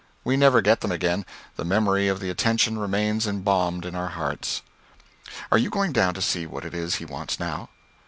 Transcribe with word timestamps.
We 0.23 0.35
never 0.35 0.61
get 0.63 0.81
them 0.81 0.91
again; 0.91 1.27
the 1.57 1.63
memory 1.63 2.07
of 2.07 2.19
the 2.19 2.31
attention 2.31 2.79
remains 2.79 3.27
embalmed 3.27 3.85
in 3.85 3.93
our 3.93 4.07
hearts." 4.09 4.63
"Are 5.51 5.59
you 5.59 5.69
going 5.69 5.91
down 5.91 6.15
to 6.15 6.23
see 6.23 6.47
what 6.47 6.65
it 6.65 6.73
is 6.73 6.95
he 6.95 7.05
wants 7.05 7.39
now?" 7.39 7.69